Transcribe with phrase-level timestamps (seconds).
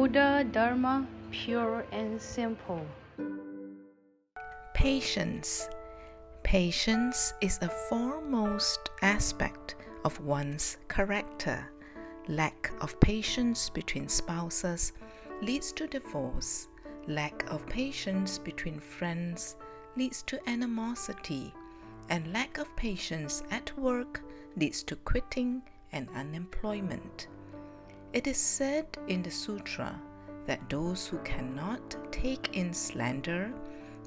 [0.00, 2.86] Buddha Dharma pure and simple.
[4.72, 5.68] Patience.
[6.42, 9.74] Patience is a foremost aspect
[10.06, 11.70] of one's character.
[12.28, 14.94] Lack of patience between spouses
[15.42, 16.68] leads to divorce.
[17.06, 19.56] Lack of patience between friends
[19.96, 21.52] leads to animosity.
[22.08, 24.22] And lack of patience at work
[24.56, 25.60] leads to quitting
[25.92, 27.28] and unemployment.
[28.12, 29.94] It is said in the sutra
[30.46, 33.52] that those who cannot take in slander,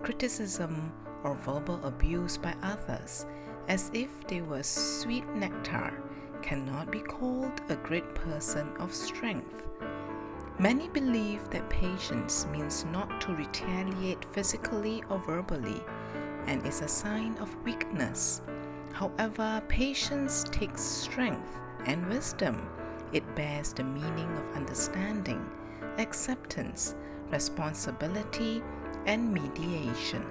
[0.02, 0.92] criticism,
[1.24, 3.26] or verbal abuse by others
[3.70, 6.04] as if they were sweet nectar
[6.42, 9.64] cannot be called a great person of strength.
[10.60, 15.82] Many believe that patience means not to retaliate physically or verbally
[16.48, 18.42] and is a sign of weakness.
[18.92, 22.68] However, patience takes strength and wisdom.
[23.14, 25.46] It bears the meaning of understanding,
[26.00, 26.96] acceptance,
[27.32, 28.64] responsibility,
[29.06, 30.24] and mediation.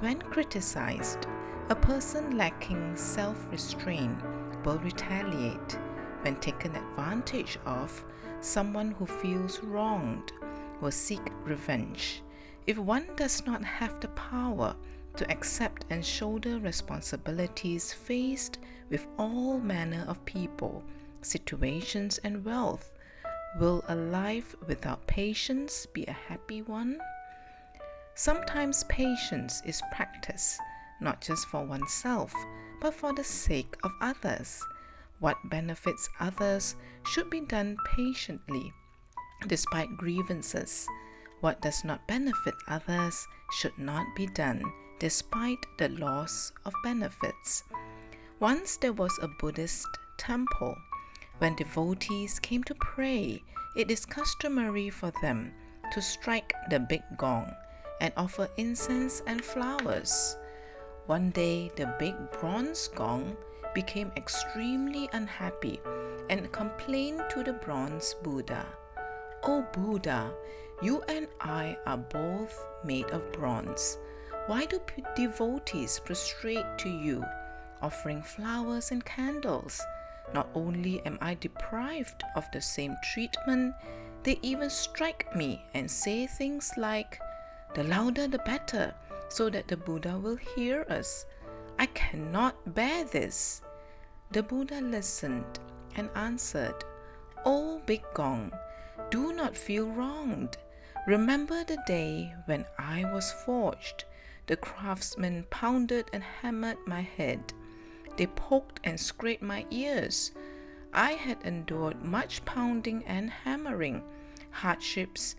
[0.00, 1.26] When criticized,
[1.68, 4.18] a person lacking self restraint
[4.64, 5.78] will retaliate.
[6.22, 8.04] When taken advantage of,
[8.40, 10.32] someone who feels wronged
[10.80, 12.22] will seek revenge.
[12.66, 14.74] If one does not have the power
[15.16, 18.58] to accept and shoulder responsibilities faced
[18.88, 20.82] with all manner of people,
[21.22, 22.92] situations, and wealth,
[23.58, 26.98] will a life without patience be a happy one?
[28.14, 30.58] Sometimes patience is practice,
[31.00, 32.34] not just for oneself,
[32.80, 34.62] but for the sake of others.
[35.20, 38.72] What benefits others should be done patiently,
[39.46, 40.86] despite grievances.
[41.40, 44.62] What does not benefit others should not be done,
[44.98, 47.64] despite the loss of benefits.
[48.38, 50.76] Once there was a Buddhist temple.
[51.40, 53.42] When devotees came to pray,
[53.74, 55.54] it is customary for them
[55.90, 57.50] to strike the big gong
[58.02, 60.36] and offer incense and flowers.
[61.06, 63.38] One day, the big bronze gong
[63.74, 65.80] became extremely unhappy
[66.28, 68.66] and complained to the bronze Buddha.
[69.42, 70.34] Oh Buddha,
[70.82, 73.96] you and I are both made of bronze.
[74.46, 74.78] Why do
[75.16, 77.24] devotees prostrate to you,
[77.80, 79.80] offering flowers and candles?
[80.32, 83.74] Not only am I deprived of the same treatment,
[84.22, 87.20] they even strike me and say things like,
[87.74, 88.94] the louder the better,
[89.28, 91.24] so that the Buddha will hear us.
[91.78, 93.62] I cannot bear this.
[94.32, 95.58] The Buddha listened
[95.96, 96.84] and answered,
[97.44, 98.52] O Big Gong,
[99.10, 100.56] do not feel wronged.
[101.06, 104.04] Remember the day when I was forged.
[104.46, 107.52] The craftsmen pounded and hammered my head.
[108.20, 110.32] They poked and scraped my ears.
[110.92, 114.02] I had endured much pounding and hammering,
[114.50, 115.36] hardships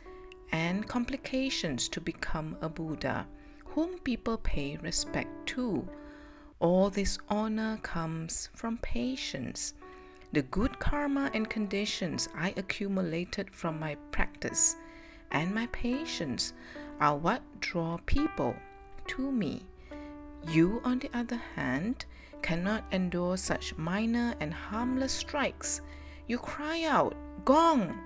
[0.52, 3.28] and complications to become a Buddha,
[3.66, 5.88] whom people pay respect to.
[6.59, 9.75] All this honor comes from patience.
[10.31, 14.75] The good karma and conditions I accumulated from my practice
[15.30, 16.53] and my patience
[17.00, 18.56] are what draw people
[19.09, 19.68] to me.
[20.47, 22.06] You, on the other hand,
[22.41, 25.81] cannot endure such minor and harmless strikes.
[26.28, 27.16] You cry out,
[27.46, 28.00] Gong!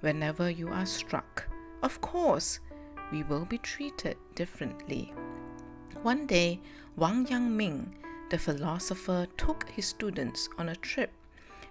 [0.00, 1.44] whenever you are struck.
[1.82, 2.60] Of course,
[3.12, 5.12] we will be treated differently.
[6.02, 6.60] One day,
[6.96, 7.94] Wang Yangming,
[8.30, 11.12] the philosopher, took his students on a trip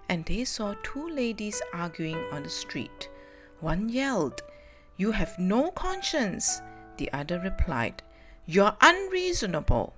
[0.08, 3.08] and they saw two ladies arguing on the street.
[3.60, 4.42] One yelled,
[4.96, 6.60] You have no conscience.
[6.96, 8.02] The other replied,
[8.46, 9.94] You're unreasonable.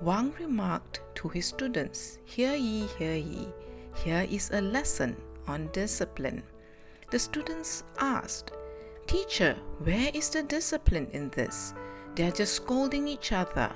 [0.00, 3.48] Wang remarked to his students, Hear ye, hear ye.
[3.94, 5.16] Here is a lesson
[5.46, 6.42] on discipline.
[7.10, 8.50] The students asked,
[9.06, 11.74] Teacher, where is the discipline in this?
[12.14, 13.72] They are just scolding each other.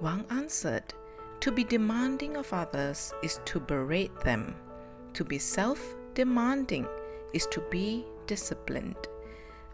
[0.00, 0.94] Wang answered,
[1.40, 4.56] To be demanding of others is to berate them.
[5.14, 6.86] To be self demanding
[7.32, 9.08] is to be disciplined.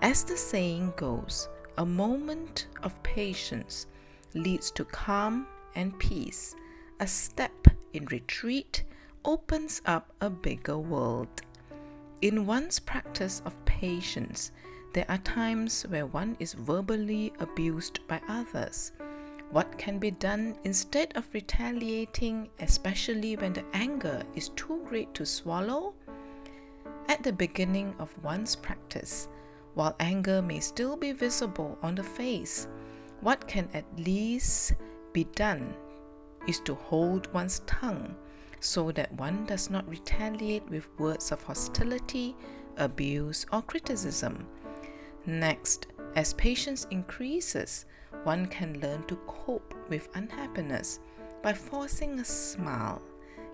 [0.02, 1.48] As the saying goes,
[1.78, 3.86] a moment of patience
[4.34, 5.46] leads to calm
[5.76, 6.56] and peace.
[6.99, 8.82] A step in retreat
[9.25, 11.43] opens up a bigger world.
[12.23, 14.50] In one's practice of patience,
[14.94, 18.93] there are times where one is verbally abused by others.
[19.50, 25.26] What can be done instead of retaliating, especially when the anger is too great to
[25.26, 25.94] swallow?
[27.08, 29.28] At the beginning of one's practice,
[29.75, 32.67] while anger may still be visible on the face,
[33.20, 34.73] what can at least
[35.16, 35.74] be done
[36.46, 38.14] is to hold one's tongue
[38.60, 42.36] so that one does not retaliate with words of hostility
[42.76, 44.46] abuse, or criticism.
[45.24, 47.86] Next, as patience increases,
[48.24, 51.00] one can learn to cope with unhappiness
[51.42, 53.00] by forcing a smile.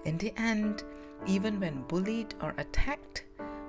[0.05, 0.83] In the end,
[1.27, 3.25] even when bullied or attacked,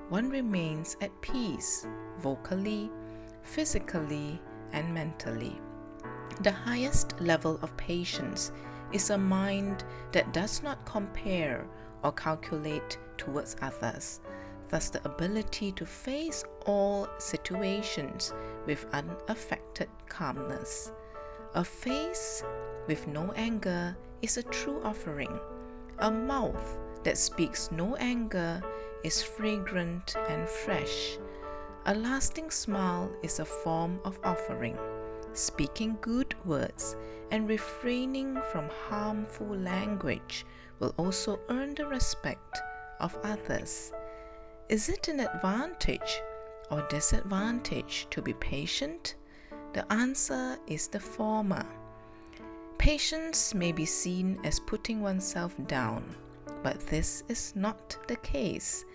[0.10, 1.86] one remains at peace,
[2.19, 2.90] vocally,
[3.44, 4.42] physically,
[4.72, 5.62] and mentally.
[6.42, 8.52] The highest level of patience
[8.92, 11.68] is a mind that does not compare
[12.04, 14.20] or calculate towards others,
[14.70, 18.34] thus, the ability to face all situations
[18.66, 20.92] with unaffected calmness.
[21.56, 22.44] A face
[22.88, 25.40] with no anger is a true offering.
[26.00, 28.62] A mouth that speaks no anger
[29.04, 31.18] is fragrant and fresh.
[31.86, 34.78] A lasting smile is a form of offering.
[35.33, 36.95] Speaking good words
[37.31, 40.45] and refraining from harmful language
[40.80, 42.59] will also earn the respect
[43.00, 43.91] of others.
[44.69, 46.21] Is it an advantage
[46.69, 49.15] or disadvantage to be patient?
[49.74, 51.65] The answer is the former.
[52.77, 56.15] Patience may be seen as putting oneself down,
[56.62, 58.85] but this is not the case.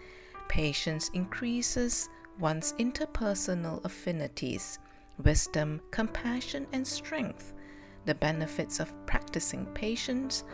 [0.49, 2.09] Patience increases
[2.39, 4.79] one's interpersonal affinities,
[5.25, 7.55] wisdom, compassion, and strength.
[8.05, 10.45] The benefits of practicing patience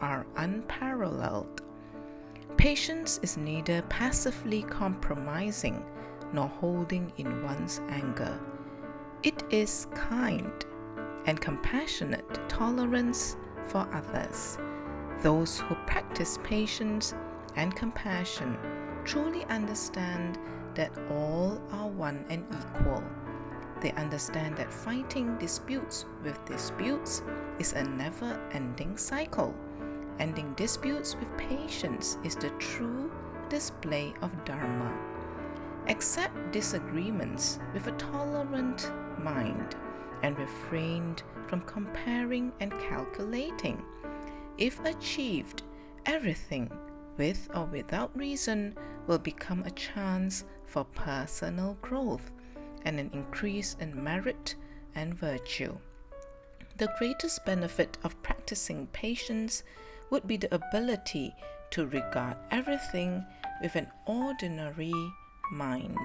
[0.00, 1.62] are unparalleled.
[2.56, 5.84] Patience is neither passively compromising
[6.32, 8.38] nor holding in one's anger.
[9.22, 10.52] It is kind
[11.26, 14.58] and compassionate tolerance for others.
[15.20, 17.14] Those who practice patience
[17.56, 18.56] and compassion
[19.04, 20.38] truly understand
[20.74, 23.02] that all are one and equal.
[23.82, 27.24] They understand that fighting disputes with disputes
[27.58, 29.52] is a never ending cycle.
[30.20, 33.10] Ending disputes with patience is the true
[33.48, 34.96] display of Dharma.
[35.88, 38.88] Accept disagreements with a tolerant
[39.18, 39.74] mind
[40.22, 41.16] and refrain
[41.48, 43.82] from comparing and calculating.
[44.58, 45.64] If achieved,
[46.06, 46.70] everything,
[47.18, 48.76] with or without reason,
[49.08, 52.30] will become a chance for personal growth
[52.84, 54.54] and an increase in merit
[54.94, 55.76] and virtue.
[56.78, 59.62] The greatest benefit of practicing patience
[60.10, 61.34] would be the ability
[61.70, 63.24] to regard everything
[63.62, 64.92] with an ordinary
[65.52, 65.96] mind.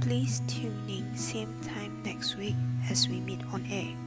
[0.00, 2.56] Please tune in same time next week
[2.90, 4.05] as we meet on air.